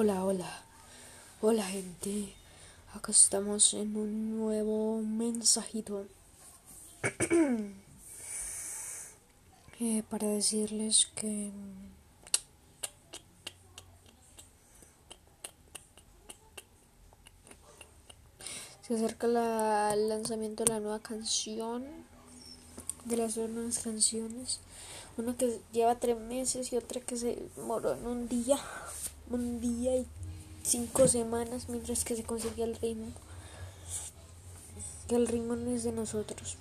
[0.00, 0.62] Hola, hola,
[1.40, 2.32] hola gente.
[2.94, 6.06] Acá estamos en un nuevo mensajito
[9.80, 11.50] eh, para decirles que
[18.82, 21.84] se acerca la, el lanzamiento de la nueva canción,
[23.04, 24.60] de las dos nuevas canciones.
[25.16, 28.60] Una que lleva tres meses y otra que se moró en un día
[29.30, 30.06] un día y
[30.62, 33.12] cinco semanas mientras que se conseguía el ritmo.
[35.08, 36.56] Que el ritmo no es de nosotros.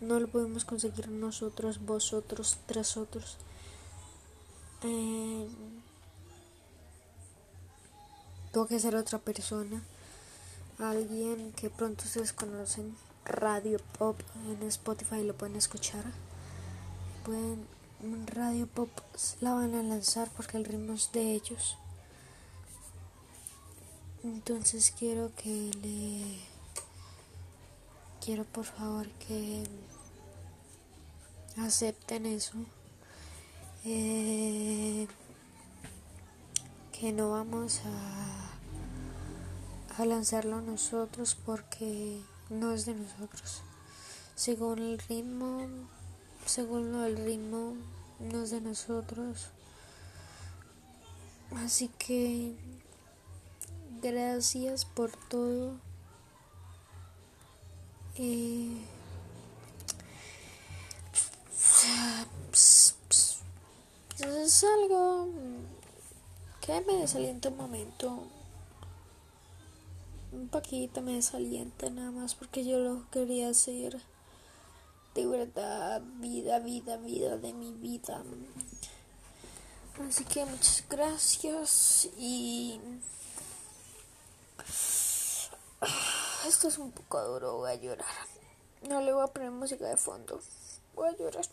[0.00, 3.36] No lo podemos conseguir nosotros, vosotros, tras otros.
[4.82, 5.48] Eh,
[8.52, 9.82] tengo que ser otra persona.
[10.78, 12.96] Alguien que pronto ustedes conocen.
[13.24, 14.18] Radio Pop
[14.48, 16.04] en Spotify lo pueden escuchar.
[17.24, 17.64] Pueden
[18.02, 18.90] Radio Pop
[19.40, 21.78] la van a lanzar porque el ritmo es de ellos.
[24.24, 26.40] Entonces quiero que le...
[28.20, 29.62] Quiero por favor que
[31.56, 32.54] acepten eso.
[33.84, 35.06] Eh,
[36.90, 38.50] que no vamos a,
[40.02, 43.62] a lanzarlo nosotros porque no es de nosotros.
[44.34, 45.68] Según el ritmo
[46.52, 47.72] según del ritmo,
[48.20, 49.46] no es de nosotros.
[51.56, 52.54] Así que
[54.02, 55.78] gracias por todo.
[58.16, 58.84] Eh,
[64.18, 65.28] es algo
[66.60, 68.24] que me desalienta un momento.
[70.32, 74.11] Un poquito me desalienta nada más porque yo lo quería hacer
[75.14, 78.22] de verdad, vida, vida, vida de mi vida.
[80.08, 82.80] Así que muchas gracias y
[86.46, 88.06] esto es un poco duro, voy a llorar.
[88.88, 90.40] No le voy a poner música de fondo,
[90.94, 91.44] voy a llorar.